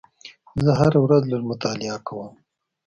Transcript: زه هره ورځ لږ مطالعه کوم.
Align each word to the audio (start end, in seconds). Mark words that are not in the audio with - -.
زه 0.63 0.71
هره 0.79 0.99
ورځ 1.05 1.23
لږ 1.31 1.41
مطالعه 1.51 1.97
کوم. 2.07 2.33